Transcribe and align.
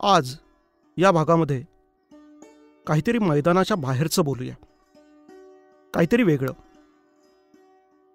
आज 0.00 0.36
या 0.96 1.10
भागामध्ये 1.10 1.62
काहीतरी 2.86 3.18
मैदानाच्या 3.18 3.76
बाहेरचं 3.76 4.24
बोलूया. 4.24 4.54
काहीतरी 5.94 6.22
वेगळं. 6.22 6.52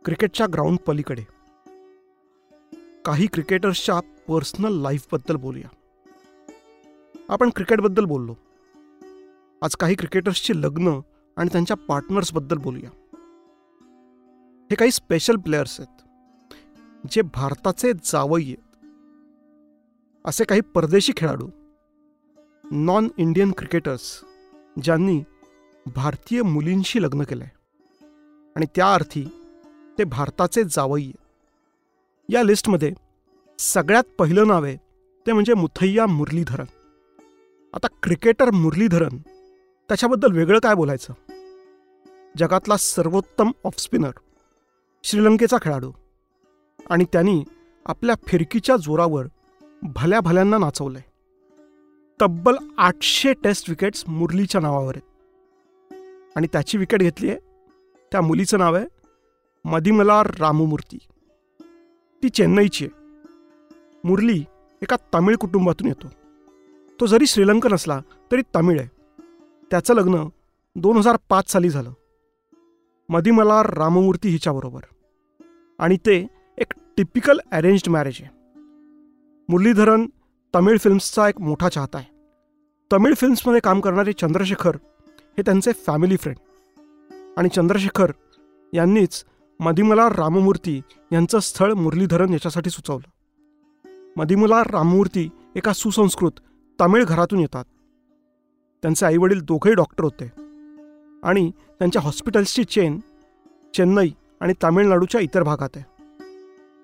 क्रिकेटच्या 0.05 0.45
ग्राउंड 0.53 0.77
पलीकडे. 0.87 1.23
काही 3.05 3.27
क्रिकेटर्सच्या 3.33 3.99
पर्सनल 3.99 4.81
लाईफबद्दल 4.81 5.35
बोलूया. 5.35 5.69
आपण 7.29 7.49
क्रिकेटबद्दल 7.49 8.05
बोललो. 8.05 8.35
आज 9.61 9.75
काही 9.75 9.95
क्रिकेटर्सची 9.95 10.61
लग्न 10.61 10.99
आणि 11.37 11.49
त्यांच्या 11.51 11.77
पार्टनर्सबद्दल 11.77 12.57
बोलूया. 12.57 12.89
हे 14.71 14.75
काही 14.75 14.91
स्पेशल 14.91 15.35
प्लेयर्स 15.35 15.79
आहेत. 15.79 16.01
जे 17.11 17.21
भारताचे 17.21 17.93
जावई 17.93 18.43
आहेत. 18.43 18.85
असे 20.25 20.43
काही 20.43 20.61
परदेशी 20.61 21.13
खेळाडू 21.17 21.47
नॉन 22.73 23.07
इंडियन 23.17 23.51
क्रिकेटर्स 23.51 24.21
ज्यांनी 24.83 25.23
भारतीय 25.95 26.41
मुलींशी 26.41 27.03
लग्न 27.03 27.23
केलंय. 27.23 27.47
आणि 28.55 28.65
त्या 28.75 28.93
अर्थी 28.93 29.25
ते 29.97 30.03
भारताचे 30.03 30.63
जावई 30.63 31.11
या 32.29 32.43
लिस्टमध्ये 32.43 32.93
सगळ्यात 33.59 34.03
पहिलं 34.17 34.47
नाव 34.47 34.63
आहे 34.63 34.77
ते 35.27 35.33
म्हणजे 35.33 35.53
मुथय्या 35.53 36.07
मुरलीधरन. 36.07 36.65
आता 37.73 37.87
क्रिकेटर 38.03 38.51
मुरलीधरन 38.51 39.17
त्याच्याबद्दल 39.87 40.31
वेगळं 40.31 40.59
काय 40.59 40.75
बोलायचं? 40.75 41.13
जगातला 42.37 42.77
सर्वोत्तम 42.77 43.51
ऑफस्पिनर 43.63 44.11
श्रीलंकेचा 45.03 45.57
खेळाडू. 45.61 45.91
आणि 46.89 47.05
त्यांनी 47.13 47.43
आपल्या 47.85 48.15
फिरकीच्या 48.27 48.77
जोरावर 48.77 49.25
भल्या 49.81 50.19
भल्यांना 50.19 50.57
नाचवलंय. 50.57 51.01
तब्बल 52.21 52.55
आठशे 52.77 53.33
टेस्ट 53.33 53.69
विकेट्स 53.69 54.03
मुरलीच्या 54.07 54.61
नावावर 54.61 54.93
आहेत. 54.95 55.11
आणि 56.35 56.47
त्याची 56.47 56.77
विकेट 56.77 56.99
घेतली 56.99 57.29
आहे 57.29 57.39
त्या 58.11 58.21
मुलीचं 58.21 58.59
नाव 58.59 58.75
आहे 58.75 58.85
मदिमला 59.65 60.23
राममूर्ती. 60.23 60.97
ती 62.23 62.29
चेन्नईची 62.29 62.85
आहे. 62.85 63.01
मुरली 64.03 64.43
एका 64.81 64.95
तमिळ 65.15 65.35
कुटुंबातून 65.35 65.87
येतो. 65.87 66.07
तो 66.99 67.05
जरी 67.05 67.25
श्रीलंकन 67.25 67.73
असला 67.73 68.01
तरी 68.31 68.41
तमिळ 68.55 68.79
आहे. 68.79 68.89
त्याचं 69.71 69.93
लग्न 69.93 70.29
दोन 70.75 70.97
हजार 70.97 71.17
पाच 71.29 71.51
साली 71.51 71.69
झालं. 71.69 71.91
मदिमला 73.09 73.63
राममूर्ती 73.63 74.29
हिच्याबरोबर. 74.29 74.81
आणि 75.79 75.97
ते 75.97 76.27
एक 76.57 76.73
टिपिकल 76.97 77.39
अरेंज्ड 77.51 77.89
मॅरेज 77.89 78.17
आहे. 78.19 78.29
मुरलीधरन 79.49 80.05
तमिळ 80.55 80.77
फिल्म्सचा 80.77 81.29
एक 81.29 81.41
मोठा 81.41 81.69
चाहता 81.69 81.97
आहे. 81.97 82.10
तमिळ 82.91 83.13
फिल्म्समध्ये 83.13 83.61
काम 83.61 83.79
करणारे 83.79 84.13
चंद्रशेखर 84.13 84.75
हे 85.07 85.41
त्यांचे 85.41 85.71
फॅमिली 85.71 86.17
फ्रेंड 86.17 86.37
आणि 87.37 87.49
चंद्रशेखर 87.49 88.11
यांनीच 88.73 89.25
मदिमला 89.59 90.09
राममूर्ती 90.09 90.81
यांचं 91.11 91.39
स्थळ 91.39 91.73
मुरलीधरन 91.73 92.33
याच्यासाठी 92.33 92.69
सुचवलं. 92.69 93.09
मदिमला 94.17 94.63
राममूर्ती 94.63 95.29
एका 95.55 95.73
सुसंस्कृत 95.73 96.31
तमिळ 96.81 97.03
घरातून 97.03 97.39
येतात. 97.39 97.63
त्यांचे 98.81 99.05
आईवडील 99.05 99.41
दोघंही 99.41 99.75
डॉक्टर 99.75 100.03
होते. 100.03 100.31
आणि 101.23 101.51
त्यांच्या 101.79 102.01
हॉस्पिटल्सची 102.01 102.63
चेन 102.63 102.99
चेन्नई 103.73 104.09
आणि 104.41 104.53
तामिळनाडूच्या 104.61 105.21
इतर 105.21 105.43
भागात 105.43 105.69
आहे. 105.75 106.03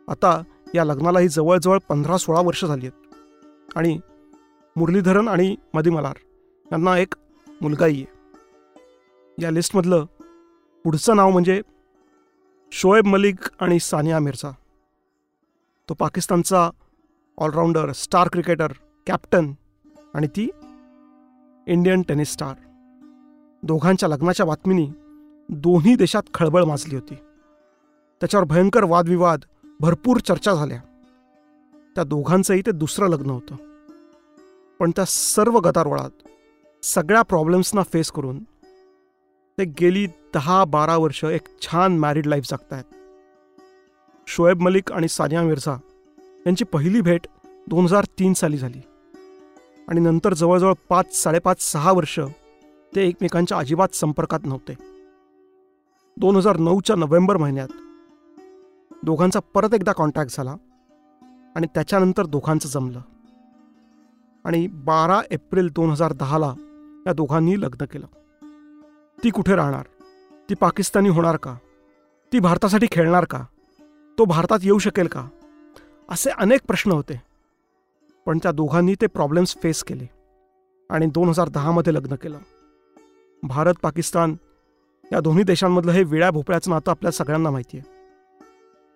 आता 0.07 0.41
या 0.75 0.83
लग्नालाही 0.83 1.27
जवळजवळ 1.27 1.77
पंधरा 1.89 2.17
सोळा 2.17 2.41
वर्ष 2.41 2.65
झाली 2.65 2.87
आहेत. 2.87 3.15
आणि 3.75 3.99
मुरलीधरन 4.77 5.27
आणि 5.27 5.55
मदिमलार 5.73 6.15
यांना 6.71 6.97
एक 6.97 7.15
मुलगाही 7.61 8.03
आहे. 8.03 8.17
या 9.43 9.51
लिस्टमधलं 9.51 10.05
पुढचं 10.83 11.15
नाव 11.15 11.29
म्हणजे 11.29 11.61
शोएब 12.71 13.05
मलिक 13.05 13.35
आणि 13.59 13.79
सानिया 13.79 14.19
मिर्झा. 14.19 14.51
तो 15.89 15.93
पाकिस्तानचा 15.93 16.69
ऑलराऊंडर 17.37 17.91
स्टार 17.91 18.27
क्रिकेटर 18.27 18.67
कॅप्टन 19.07 19.53
आणि 20.13 20.27
ती 20.27 20.49
इंडियन 21.67 22.01
टेनिस 22.01 22.31
स्टार. 22.31 22.55
दोघांच्या 23.63 24.09
लग्नाच्या 24.09 24.45
बातमीनी 24.45 24.89
दोन्ही 25.49 25.95
देशात 25.95 26.23
खळबळ 26.33 26.63
माजली 26.63 26.95
होती. 26.95 27.15
त्याच्यावर 28.19 28.45
भयंकर 28.45 28.83
वादविवाद 28.83 29.39
भरपूर 29.79 30.17
चर्चा 30.17 30.53
झाल्या. 30.53 30.81
त्या 31.95 32.03
दोघांचंही 32.03 32.61
ते 32.61 32.71
दुसरं 32.71 33.07
लग्न 33.07 33.29
होतं. 33.29 33.66
पण 34.79 34.91
त्या 34.91 35.05
सर्व 35.05 35.59
गदारोळात 35.59 36.09
सगळ्या 36.83 37.21
प्रॉब्लेम्सना 37.21 37.83
फेस 37.83 38.11
करून 38.11 38.43
ते 39.57 39.65
गेली 39.65 40.05
दहा 40.33 40.63
बारा 40.65 40.97
वर्ष 40.97 41.23
एक 41.23 41.47
छान 41.61 41.97
मॅरिड 41.97 42.27
लाईफ 42.27 42.43
जगतायत. 42.49 42.83
शोएब 44.27 44.61
मलिक 44.61 44.91
आणि 44.91 45.07
सानिया 45.07 45.41
मिर्झा 45.41 45.75
यांची 46.19 46.65
पहिली 46.65 47.01
भेट 47.01 47.27
दोन 47.67 47.83
हजार 47.83 48.05
तीन 48.19 48.33
साली 48.33 48.57
झाली. 48.57 48.81
आणि 49.87 49.99
नंतर 49.99 50.33
जवळजवळ 50.33 50.73
पाच 50.89 51.15
साडेपाच 51.15 51.61
सहा 51.61 51.91
वर्ष 51.91 52.19
ते 52.95 53.07
एकमेकांच्या 53.07 53.57
अजिबात 53.57 53.95
संपर्कात 53.95 54.39
नव्हते. 54.45 54.73
दोन 56.17 56.35
हजार 56.35 56.57
नऊच्या 56.57 56.95
नोव्हेंबर 56.95 57.37
महिन्यात 57.37 57.67
दोघांचा 59.03 59.39
परत 59.53 59.73
एकदा 59.73 59.91
कॉन्टॅक्ट 59.91 60.35
झाला 60.37 60.55
आणि 61.55 61.67
त्याच्यानंतर 61.67 62.25
दोघांचं 62.25 62.69
जमलं. 62.69 63.01
आणि 64.47 64.67
बारा 64.67 65.21
एप्रिल 65.31 65.69
दोन 65.69 65.89
हजार 65.89 66.13
दहाला 66.13 66.53
या 67.07 67.13
दोघांनी 67.13 67.61
लग्न 67.61 67.85
केलं. 67.85 68.05
ती 69.23 69.29
कुठे 69.29 69.55
राहणार? 69.55 69.83
ती 70.49 70.55
पाकिस्तानी 70.55 71.09
होणार 71.09 71.35
का? 71.35 71.55
ती 72.33 72.39
भारतासाठी 72.39 72.87
खेळणार 72.91 73.25
का? 73.25 73.43
तो 74.17 74.25
भारतात 74.25 74.59
येऊ 74.63 74.77
शकेल 74.77 75.07
का? 75.07 75.27
असे 76.09 76.29
अनेक 76.29 76.61
प्रश्न 76.67 76.91
होते. 76.91 77.21
पण 78.25 78.37
त्या 78.37 78.51
दोघांनी 78.51 78.95
ते 78.95 79.07
प्रॉब्लेम्स 79.07 79.57
फेस 79.63 79.83
केले 79.83 80.05
आणि 80.89 81.05
दोन 81.05 81.29
हजार 81.29 81.49
दहामध्ये 81.49 81.93
लग्न 81.93 82.15
केलं. 82.15 82.37
भारत 83.43 83.73
पाकिस्तान 83.81 84.35
या 85.11 85.19
दोन्ही 85.19 85.43
देशांमधलं 85.43 85.91
हे 85.91 86.03
विळ्या 86.03 86.31
भोपळ्याचं 86.31 86.71
नातं 86.71 86.91
आपल्या 86.91 87.11
सगळ्यांना 87.11 87.51
माहिती 87.51 87.77
आहे 87.77 87.93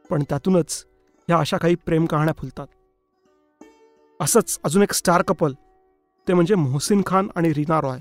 पण 0.09 0.23
त्यातूनच 0.23 0.85
ह्या 1.27 1.37
अशा 1.37 1.57
काही 1.57 1.75
प्रेम 1.75 2.05
कहाण्या 2.05 2.33
फुलतात. 2.37 2.67
असंच 4.21 4.59
अजून 4.63 4.81
एक 4.81 4.93
स्टार 4.93 5.21
कपल 5.21 5.53
ते 6.27 6.33
म्हणजे 6.33 6.55
मोहसिन 6.55 7.01
खान 7.05 7.27
आणि 7.35 7.53
रीना 7.53 7.79
रॉय. 7.81 7.99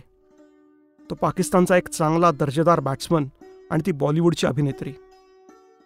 तो 1.10 1.14
पाकिस्तानचा 1.14 1.76
एक 1.76 1.88
चांगला 1.88 2.30
दर्जेदार 2.30 2.80
बॅट्समन 2.80 3.26
आणि 3.70 3.82
ती 3.86 3.92
बॉलिवूडची 3.92 4.46
अभिनेत्री. 4.46 4.90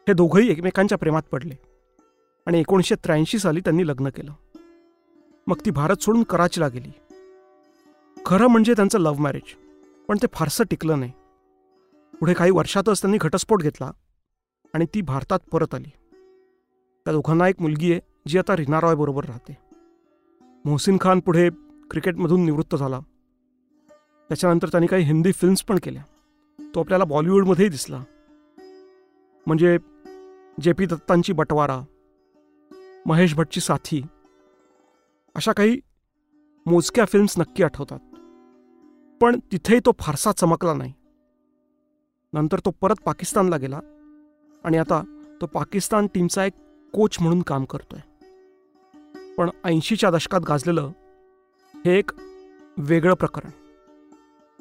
हे 0.09 0.13
दोघंही 0.13 0.51
एकमेकांच्या 0.51 0.99
प्रेमात 0.99 1.23
पडले 1.23 1.55
आणि 2.47 2.61
एकोणीसशे 2.61 2.95
त्र्याऐंशी 2.95 3.39
साली 3.39 3.61
त्यांनी 3.61 3.87
लग्न 3.87 4.09
केलं. 4.09 4.33
मग 5.47 5.57
ती 5.67 5.71
भारत 5.71 6.03
सोडून 6.03 6.23
कराचीला 6.23 6.69
गेली. 6.69 6.91
खरं 8.27 8.47
म्हणजे 8.47 8.75
त्यांचं 8.75 8.99
लव्ह 8.99 9.21
मॅरेज 9.21 9.55
पण 10.09 10.19
ते 10.23 10.27
फारसं 10.33 10.65
टिकलं 10.65 11.01
नाही. 11.01 11.13
पुढे 12.21 12.35
काही 12.35 12.51
वर्षातच 12.51 13.01
त्यांनी 13.01 13.19
घटस्फोट 13.21 13.63
घेतला 13.63 13.91
आणि 14.75 14.87
ती 14.95 15.01
भारतात 15.01 15.39
परत 15.53 15.75
आली. 15.75 15.91
त्या 17.07 17.13
दोघांना 17.13 17.49
एक 17.49 17.61
मुलगी 17.61 17.93
आहे 17.93 18.01
जी 18.29 18.39
आता 18.39 18.57
रिना 18.57 18.81
रॉय 18.81 18.95
बरोबर 18.95 19.25
राहते. 19.25 19.64
मोहसिन 20.67 20.97
खान 21.01 21.21
पुढे 21.21 21.51
क्रिकेटमधून 21.91 22.45
निवृत्त 22.45 22.77
झाला. 22.77 23.01
त्याच्यानंतर 24.29 24.69
त्यांनी 24.69 24.87
काही 24.87 25.05
हिंदी 25.05 25.33
फिल्म्स 25.33 25.63
पण 25.63 25.79
केल्या. 25.83 26.03
तो 26.75 26.81
आपल्याला 26.81 27.05
बॉलिवूडमध्येही 27.05 27.71
दिसला. 27.71 28.05
म्हणजे 29.47 29.79
जे 30.61 30.73
पी 30.73 30.87
दत्तांची 30.87 31.33
बटवारा 31.33 31.81
महेश 33.07 33.35
भटची 33.35 33.61
साथी 33.61 34.03
अशा 35.35 35.53
काही 35.53 35.81
मोजक्या 36.67 37.05
फिल्म्स 37.05 37.39
नक्की 37.39 37.63
आठवतात. 37.63 37.99
पण 39.23 39.39
तिथेही 39.53 39.81
तो 39.81 39.93
फारसा 39.99 40.33
चमकला 40.33 40.75
नाही. 40.75 40.93
नंतर 42.33 42.59
तो 42.59 42.71
परत 42.71 42.97
पाकिस्तानला 43.05 43.57
गेला 43.57 43.81
आणि 44.65 44.77
आता 44.77 45.03
तो 45.41 45.47
पाकिस्तान 45.47 46.07
टीमचा 46.07 46.45
एक 46.45 46.53
कोच 46.93 47.17
म्हणून 47.21 47.43
काम 47.43 47.65
करतोय. 47.65 48.01
पण 49.39 49.51
ऐंशीच्या 49.65 50.11
दशकात 50.11 50.41
गाजलेलं 50.41 50.91
हे 51.75 51.99
एक 51.99 52.11
वेगळं 52.79 53.15
प्रकरण. 53.15 53.51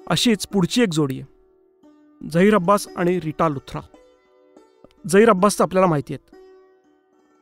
अशीच 0.08 0.48
पुढची 0.48 0.82
एक 0.82 0.90
जोडी 0.94 1.20
आहे. 1.20 1.34
झहीर 2.30 2.56
अब्बास 2.56 2.88
आणि 2.96 3.20
रिटा 3.22 3.50
लुथ्रा. 3.50 3.82
झहीर 5.08 5.30
अब्बासचं 5.30 5.64
आपल्याला 5.64 5.88
माहिती 5.88 6.14
आहेत. 6.14 6.36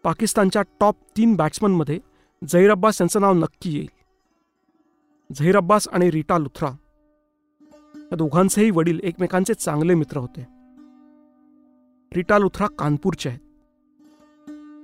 पाकिस्तानच्या 0.03 0.61
टॉप 0.79 0.95
तीन 1.17 1.35
बॅट्समनमध्ये 1.35 1.99
झहीर 2.43 2.71
अब्बास 2.71 3.01
यांचं 3.01 3.21
नाव 3.21 3.33
नक्की 3.33 3.73
येईल. 3.73 3.89
झहीर 5.33 5.57
अब्बास 5.57 5.87
आणि 5.87 6.11
रिटा 6.11 6.37
लुथ्रा 6.37 6.69
या 7.95 8.15
दोघांचेही 8.15 8.71
वडील 8.71 8.99
एकमेकांचे 9.03 9.53
चांगले 9.53 9.93
मित्र 9.93 10.17
होते. 10.17 10.41
रिटा 12.15 12.37
लुथ्रा 12.37 12.67
कानपूरच्या 12.67 13.31
आहेत. 13.31 13.41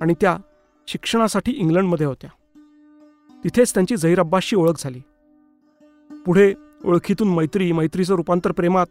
आणि 0.01 0.13
त्या 0.21 0.37
शिक्षणासाठी 0.87 1.51
इंग्लंडमध्ये 1.51 2.05
होत्या. 2.05 2.29
तिथेच 3.43 3.73
त्यांची 3.73 3.97
झहीर 3.97 4.19
अब्बासशी 4.19 4.55
ओळख 4.55 4.73
झाली. 4.79 4.99
पुढे 6.25 6.53
ओळखीतून 6.85 7.33
मैत्री 7.33 7.71
मैत्रीचं 7.71 8.15
रूपांतर 8.15 8.51
प्रेमात 8.51 8.87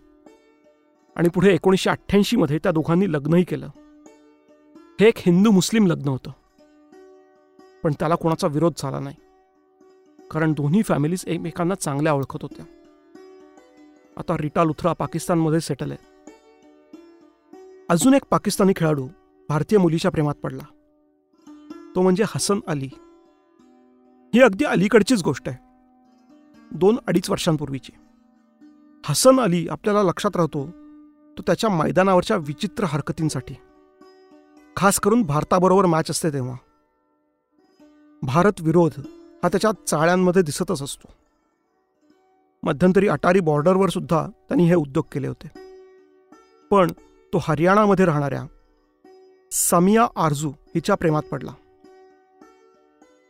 आणि 1.16 1.28
पुढे 1.28 1.54
एकोणीसशे 1.54 1.90
अठ्ठ्याऐंशीमध्ये 1.90 2.58
त्या 2.58 2.72
दोघांनी 2.72 3.12
लग्नही 3.12 3.44
केलं. 3.44 3.69
हे 5.00 5.08
एक 5.08 5.14
हिंदू 5.16 5.50
मुस्लिम 5.50 5.87
लग्न 5.87 6.08
होतं. 6.08 6.31
पण 7.82 7.93
त्याला 7.93 8.14
कोणाचा 8.14 8.46
विरोध 8.46 8.72
झाला 8.78 9.00
नाही. 9.00 9.16
कारण 10.31 10.52
दोन्ही 10.52 10.82
फॅमिलीज 10.82 11.25
एकमेकांना 11.26 11.75
चांगल्या 11.75 12.14
ओळखत 12.14 12.38
होत्या. 12.42 12.64
आता 14.16 14.37
रिटा 14.40 14.64
लुथरा 14.64 14.92
पाकिस्तानमध्ये 14.92 15.60
सेटल 15.60 15.90
आहे 15.90 16.06
अजून 17.88 18.14
एक 18.14 18.22
पाकिस्तानी 18.31 18.72
खेळाडू 18.76 19.08
भारतीय 19.49 19.78
मुलीच्या 19.78 20.10
प्रेमात 20.10 20.34
पडला. 20.34 20.64
तो 21.96 22.02
म्हणजे 22.02 22.25
हसन 22.26 22.60
अली. 22.66 22.88
ही 24.34 24.43
अगदी 24.43 24.64
अलीकडचीच 24.64 25.22
गोष्ट 25.22 25.48
आहे. 25.48 25.58
दोन 26.72 26.98
अडीच 27.08 27.31
वर्षांपूर्वीची. 27.31 27.93
हसन 29.06 29.40
अली 29.40 29.69
आपल्याला 29.69 30.02
लक्षात 30.02 30.37
राहतो 30.37 30.66
तो 31.38 31.43
त्याच्या 31.43 31.70
मैदानावरच्या 31.70 32.37
विचित्र 32.37 32.84
हरकतींसाठी. 32.84 33.54
खास 34.76 35.00
करून 35.00 35.22
भारताबरोबर 35.22 35.87
मॅच 35.87 36.10
असते 36.10 36.32
तेव्हा. 36.32 36.56
भारत 38.22 38.52
विरोध 38.60 38.90
हा 39.42 39.49
त्याच्या 39.49 39.70
चाळ्यांमध्ये 39.87 40.42
दिसतच 40.42 40.82
असतो. 40.82 41.12
मध्यंतरी 42.62 43.08
अटारी 43.08 43.40
बॉर्डरवर 43.40 43.88
सुद्धा 43.88 44.26
त्यांनी 44.26 44.69
हे 44.69 44.75
उद्योग 44.75 45.04
केले 45.12 45.26
होते. 45.26 45.49
पण 46.70 46.90
तो 47.32 47.38
हरियाणामध्ये 47.42 48.04
राहणाऱ्या 48.04 48.46
समिया 49.52 50.06
आरजू 50.16 50.49
हिच्या 50.49 50.94
प्रेमात 50.94 51.22
पडला. 51.22 51.52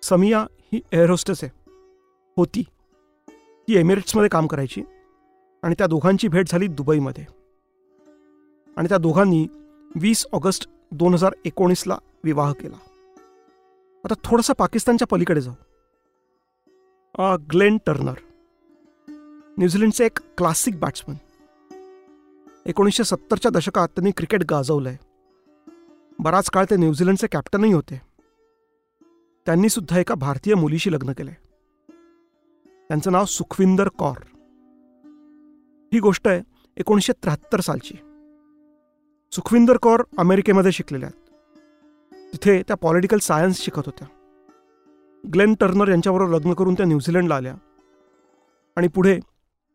समिया 0.08 0.46
ही 0.58 0.80
एअर 0.92 1.10
होस्टेस 1.10 1.44
आहे. 1.44 1.70
होती. 2.36 2.62
ती 3.68 3.76
एमिरेट्समध्ये 3.76 4.28
काम 4.28 4.46
करायची 4.46 4.82
आणि 5.62 5.74
त्या 5.78 5.86
दोघांची 5.86 6.28
भेट 6.28 6.48
झाली 6.48 6.66
दुबईमध्ये. 6.66 7.24
आणि 8.76 8.88
त्या 8.88 8.98
दोघांनी 8.98 9.46
वीस 9.94 10.26
ऑगस्ट 10.32 10.68
दोन 10.92 11.14
हजार 11.14 11.32
एकोणीसला 11.44 11.98
विवाह 12.24 12.52
केला. 12.52 12.76
आता 14.04 14.14
थोडंसं 14.24 14.54
पाकिस्तानच्या 14.58 15.06
पलीकडे 15.06 15.40
जाऊ. 15.40 15.54
Glenn 17.50 17.78
Turner. 17.86 18.14
न्यूझीलंडचे 19.58 20.04
एक 20.04 20.18
क्लासिक 20.38 20.80
बॅट्समन. 20.80 21.14
एकोणीसशे 22.66 23.04
सत्तरच्या 23.04 23.50
दशकात 23.50 23.88
त्यांनी 23.88 24.10
क्रिकेट 24.10 24.42
गाजवलं 24.50 24.88
आहे 24.88 24.98
बराच 26.18 26.50
काळ 26.50 26.64
ते 26.64 26.76
न्यूझीलंडचे 26.76 27.26
कॅप्टनही 27.32 27.72
होते. 27.72 28.05
त्यांनी 29.46 29.68
सुद्धा 29.68 29.98
एका 29.98 30.14
भारतीय 30.14 30.54
मुलीशी 30.54 30.92
लग्न 30.92 31.12
केले 31.12 31.30
त्यांचं 32.88 33.12
नाव 33.12 33.24
सुखविंदर 33.24 33.88
कौर. 33.88 34.16
ही 35.92 36.00
गोष्ट 36.00 36.28
आहे 36.28 36.40
एकोणीसशे 36.76 37.12
त्र्याहत्तर 37.12 37.60
सालची. 37.60 37.94
सुखविंदर 39.32 39.76
कौर 39.76 40.02
अमेरिकेमध्ये 40.18 40.72
शिकलेल्या 40.72 41.08
आहेत. 41.08 41.28
तिथे 42.32 42.62
त्या 42.62 42.76
पॉलिटिकल 42.76 43.18
सायन्स 43.18 43.56
शिकत 43.56 43.82
होत्या. 43.86 44.08
ग्लेन 45.34 45.54
टर्नर 45.54 45.88
यांच्याबरोबर 45.88 46.38
लग्न 46.38 46.52
करून 46.52 46.74
त्या 46.74 46.86
न्यूझीलंडला 46.86 47.36
आल्या. 47.36 47.54
आणि 48.76 48.88
पुढे 48.88 49.20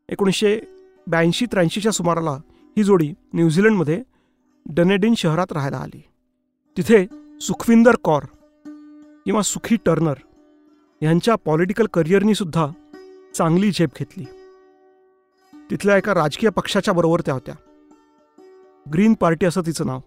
एकोणीसशे 0.09 0.61
ब्याऐंशी 1.07 1.45
त्र्याऐंशीच्या 1.45 1.91
सुमाराला 1.91 2.37
ही 2.77 2.83
जोडी 2.83 3.13
न्यूझीलंडमध्ये 3.33 4.03
डनेडिन 4.65 5.13
शहरात 5.13 5.51
राहायला 5.51 5.77
आली. 5.77 6.03
तिथे 6.77 7.05
सुखविंदर 7.41 7.95
कौर 7.95 8.21
किंवा 9.25 9.41
सुखी 9.41 9.75
टर्नर 9.85 10.13
यांच्या 11.01 11.35
पॉलिटिकल 11.35 11.85
करिअरनी 11.85 12.35
सुद्धा 12.35 12.67
चांगली 13.35 13.71
झेप 13.71 13.89
घेतली. 13.99 14.25
तिथल्या 15.53 15.97
एका 15.97 16.13
राजकीय 16.13 16.49
पक्षाच्या 16.49 16.93
बरोबर 16.93 17.21
त्या 17.21 17.33
होत्या. 17.33 17.55
ग्रीन 18.93 19.13
पार्टी 19.13 19.45
असं 19.45 19.61
तिचं 19.61 19.85
नाव. 19.85 19.99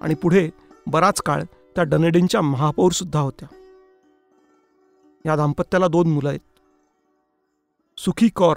आणि 0.00 0.14
पुढे 0.14 0.50
बराच 0.86 1.22
काळ 1.22 1.42
त्या 1.74 1.84
डनेडिनच्या 1.84 2.40
महापौर 2.42 2.92
सुद्धा 2.92 3.20
होत्या. 3.20 3.48
या 5.26 5.36
दाम्पत्याला 5.36 5.88
दोन 5.88 6.10
मुलं 6.10 6.28
आहेत. 6.28 6.40
सुखी 7.98 8.28
कौर 8.28 8.56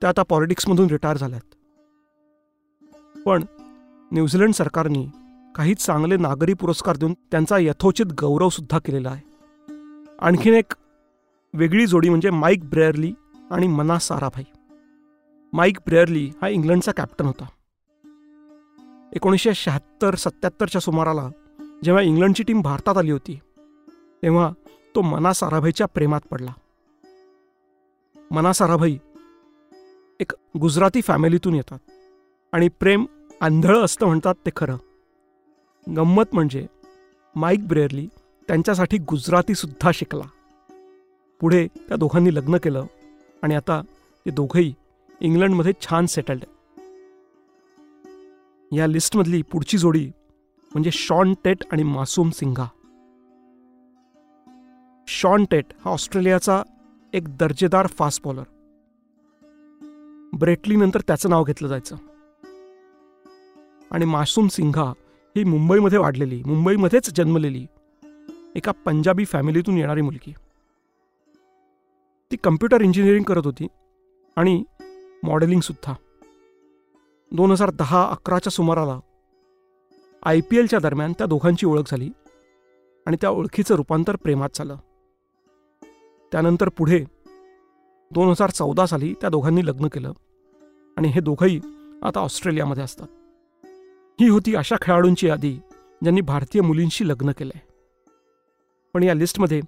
त्या 0.00 0.08
आता 0.08 0.22
पॉलिटिक्समधून 0.22 0.86
रिटायर 0.86 1.16
झाल्यात. 1.16 1.54
पण 3.26 3.44
न्यूझीलंड 4.12 4.52
सरकारने 4.52 5.19
काही 5.54 5.74
चांगले 5.74 6.16
नागरी 6.16 6.54
पुरस्कार 6.54 6.96
देऊन 6.96 7.14
त्यांचा 7.30 7.58
यथोचित 7.58 8.06
गौरवसुद्धा 8.20 8.78
केलेला 8.78 9.10
आहे. 9.10 9.20
आणखीन 10.18 10.54
एक 10.54 10.72
वेगळी 11.54 11.86
जोडी 11.86 12.08
म्हणजे 12.08 12.30
माईक 12.30 12.68
ब्रेअरली 12.70 13.12
आणि 13.50 13.66
मना 13.66 13.98
साराभाई. 13.98 14.44
माईक 15.52 15.78
ब्रेअरली 15.86 16.30
हा 16.42 16.48
इंग्लंडचा 16.48 16.92
कॅप्टन 16.92 17.26
होता. 17.26 17.46
एकोणीसशे 19.12 19.54
शहात्तर 19.54 20.14
सत्याहत्तरच्या 20.14 20.80
सुमाराला 20.80 21.28
जेव्हा 21.84 22.02
इंग्लंडची 22.02 22.42
टीम 22.42 22.60
भारतात 22.62 22.96
आली 22.96 23.10
होती 23.10 23.38
तेव्हा 24.22 24.52
तो 24.94 25.02
मना 25.02 25.32
साराभाईच्या 25.32 25.86
प्रेमात 25.86 26.20
पडला. 26.30 26.52
मना 28.30 28.52
साराभाई 28.52 28.98
एक 30.20 30.32
गुजराती 30.60 31.00
फॅमिलीतून 31.02 31.54
येतात 31.54 31.78
आणि 32.52 32.68
प्रेम 32.68 33.06
आंधळं 33.40 33.84
असतं 33.84 34.06
म्हणतात 34.06 34.34
ते 34.46 34.50
खरं. 34.56 34.76
गंमत 35.88 36.24
म्हणजे 36.32 36.66
माईक 37.34 37.68
ब्रेअरली 37.68 38.08
त्यांच्यासाठी 38.48 38.98
गुजरातीसुद्धा 38.98 39.90
शिकला. 39.94 40.24
पुढे 41.40 41.66
त्या 41.88 41.96
दोघांनी 41.96 42.34
लग्न 42.34 42.56
केलं 42.56 42.86
आणि 43.42 43.54
आता 43.54 43.80
ते 44.26 44.30
दोघंही 44.30 44.74
इंग्लंडमध्ये 45.20 45.72
छान 45.80 46.06
सेटल्ड 46.06 46.44
या 48.72 48.86
लिस्टमधली 48.86 49.42
पुढची 49.42 49.78
जोडी 49.78 50.06
म्हणजे 50.72 50.90
शॉन 50.90 51.34
टेट 51.44 51.64
आणि 51.72 51.82
मासूम 51.82 52.30
सिंघा. 52.30 52.66
शॉन 55.08 55.44
टेट 55.44 55.64
हा 55.84 55.90
ऑस्ट्रेलियाचा 55.90 56.62
एक 57.12 57.36
दर्जेदार 57.36 57.86
फास्ट 57.86 58.22
बॉलर 58.24 58.42
ब्रेटली 60.32 60.76
नंतर 60.76 61.00
त्याचं 61.00 61.30
नाव 61.30 61.44
घेतलं 61.44 61.68
जायचं. 61.68 61.96
आणि 63.90 64.04
मासूम 64.04 64.48
सिंघा 64.48 64.92
ही 65.36 65.44
मुंबईमध्ये 65.44 65.98
वाढलेली 65.98 66.42
मुंबईमध्येच 66.46 67.10
जन्मलेली 67.16 67.66
एका 68.56 68.72
पंजाबी 68.84 69.24
फॅमिलीतून 69.24 69.76
येणारी 69.78 70.00
मुलगी. 70.00 70.32
ती 72.30 72.36
कम्प्युटर 72.36 72.80
इंजिनिअरिंग 72.80 73.24
करत 73.24 73.46
होती 73.46 73.66
आणि 74.36 74.62
मॉडेलिंगसुद्धा 75.22 75.94
दोन 77.32 77.50
हजार 77.50 77.70
दहा 77.70 78.08
अकराच्या 78.10 78.50
सुमाराला 78.50 78.98
आय 80.22 80.40
पी 80.40 80.58
एलच्या 80.58 80.78
दरम्यान 80.78 81.12
त्या 81.12 81.26
दोघांची 81.26 81.66
ओळख 81.66 81.90
झाली 81.90 82.10
आणि 83.06 83.16
त्या 83.20 83.30
ओळखीचं 83.30 83.74
रूपांतर 83.74 84.16
प्रेमात 84.16 84.48
झालं. 84.54 84.76
त्यानंतर 86.32 86.68
पुढे 86.68 87.04
दोन 88.10 88.28
हजार 88.28 88.50
चौदा 88.50 88.86
साली 88.86 89.14
त्या 89.20 89.30
दोघांनी 89.30 89.66
लग्न 89.66 89.88
केलं 89.88 90.12
आणि 90.96 91.08
हे 91.08 91.20
दोघंही 91.20 91.60
आता 92.02 92.20
ऑस्ट्रेलियामध्ये 92.20 92.82
असतात. 92.82 93.08
ही 94.20 94.28
होती 94.28 94.54
अशा 94.54 94.76
खेळाडूंची 94.82 95.26
यादी 95.26 95.52
ज्यांनी 96.02 96.20
भारतीय 96.20 96.62
मुलींशी 96.62 97.08
लग्न 97.08 97.30
केलं 97.30 97.52
आहे 97.54 97.68
पण 98.94 99.02
या 99.02 99.14
लिस्टमध्ये 99.14 99.60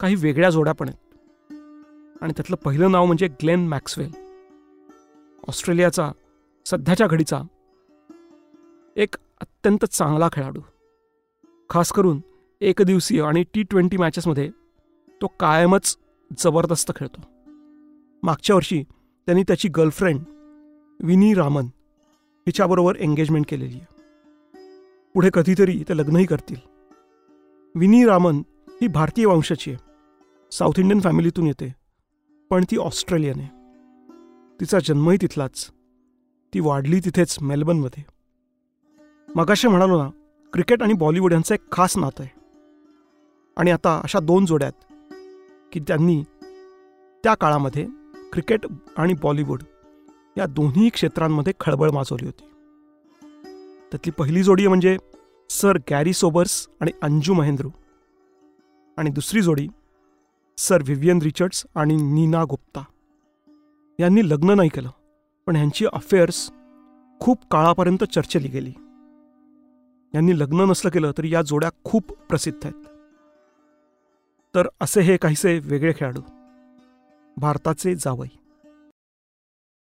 काही 0.00 0.14
वेगळ्या 0.14 0.50
जोड्या 0.50 0.72
पण 0.72 0.88
आहेत. 0.88 2.22
आणि 2.22 2.32
त्यातलं 2.36 2.56
पहिलं 2.56 2.90
नाव 2.90 3.06
म्हणजे 3.06 3.28
ग्लेन 3.28 3.66
मॅक्सवेल. 3.68 4.10
ऑस्ट्रेलियाचा 5.48 6.10
सध्याच्या 6.66 7.06
घडीचा 7.06 7.40
एक 8.96 9.16
अत्यंत 9.40 9.84
चांगला 9.84 10.28
खेळाडू. 10.32 10.60
खास 11.70 11.92
करून 11.92 12.20
एकदिवसीय 12.60 13.22
आणि 13.22 13.44
टी 13.54 13.62
ट्वेंटी 13.62 13.96
मॅचेसमध्ये 13.96 14.50
तो 15.22 15.26
कायमच 15.40 15.96
जबरदस्त 16.38 16.92
खेळतो. 16.96 17.20
मागच्या 18.22 18.56
वर्षी 18.56 18.82
त्यांनी 19.26 19.42
त्याची 19.42 19.68
गर्लफ्रेंड 19.68 20.20
विनी 21.00 21.34
रामन 21.34 21.66
हिच्याबरोबर 22.46 22.96
एंगेजमेंट 22.96 23.46
केलेली 23.48 23.74
आहे. 23.74 23.97
पुढे 25.14 25.30
कधीतरी 25.34 25.84
ते 25.88 25.96
लग्नही 25.96 26.26
करतील. 26.26 26.56
विनी 27.74 28.04
रामन 28.04 28.42
ही 28.68 28.88
भारतीय 28.88 29.26
वंशाची 29.26 29.70
आहे. 29.70 29.90
साऊथ 30.52 30.78
इंडियन 30.78 31.00
फॅमिलीतून 31.00 31.46
येते. 31.46 31.74
पण 32.50 32.64
ती 32.70 32.76
ऑस्ट्रेलियन 32.76 33.40
आहे. 33.40 33.48
तिचा 34.60 34.78
जन्मही 34.84 35.18
तिथलाच. 35.22 35.70
ती 36.54 36.60
वाढली 36.60 37.00
तिथेच 37.00 37.42
मेलबर्नमध्ये. 37.42 38.04
मगाशी 39.36 39.68
म्हणालो 39.68 40.02
ना 40.02 40.10
क्रिकेट 40.52 40.82
आणि 40.82 40.92
बॉलिवूड 40.92 41.32
यांचं 41.32 41.54
एक 41.54 41.72
खास 41.72 41.98
नातं 41.98 42.22
आहे. 42.22 42.40
आणि 43.56 43.70
आता 43.70 44.00
अशा 44.04 44.18
दोन 44.18 44.46
जोड्या 44.46 44.68
आहेत 44.68 45.04
की 45.72 45.80
त्यांनी 45.80 46.22
त्या 47.24 47.34
काळामध्ये 47.34 47.86
क्रिकेट 48.32 48.66
आणि 48.96 49.14
बॉलिवूड 49.14 49.62
या 50.38 50.46
दोन्ही 50.46 50.88
क्षेत्रांमध्ये 50.88 51.52
खळबळ 51.60 51.90
माजवली 51.90 52.26
होती. 52.26 52.44
त्यातली 53.90 54.10
पहिली 54.10 54.42
जोडी 54.42 54.66
म्हणजे 54.66 54.96
सर 55.50 55.76
गॅरी 55.90 56.12
सोबर्स 56.12 56.68
आणि 56.80 56.90
अंजू 57.02 57.34
महेंद्रू. 57.34 57.70
आणि 58.96 59.10
दुसरी 59.10 59.42
जोडी 59.42 59.68
सर 60.58 60.82
व्हिवियन 60.82 61.18
रिचर्ड्स 61.22 61.66
आणि 61.74 61.96
नीना 61.96 62.44
गुप्ता. 62.44 62.84
यांनी 64.00 64.28
लग्न 64.28 64.50
नाही 64.50 64.68
केलं 64.68 64.90
पण 65.46 65.56
ह्यांची 65.56 65.86
अफेअर्स 65.86 66.50
खूप 67.20 67.38
काळापर्यंत 67.50 68.04
चर्चेली 68.04 68.48
गेली. 68.48 68.72
यांनी 70.14 70.38
लग्न 70.38 70.60
नसलं 70.60 70.90
केलं 70.90 71.12
तरी 71.18 71.34
या 71.34 71.42
जोड्या 71.42 71.70
खूप 71.84 72.10
प्रसिद्ध 72.10 72.66
आहेत. 72.66 72.84
तर 74.54 74.68
असे 74.80 75.00
हे 75.00 75.16
काहीसे 75.16 75.58
वेगळे 75.58 75.92
खेळाडू. 75.96 76.20
भारताचे 77.36 77.94
जावई. 77.94 78.28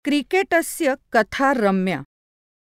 क्रिकेटस्य 0.04 0.94
कथा 1.12 1.52
रम्या 1.52 2.02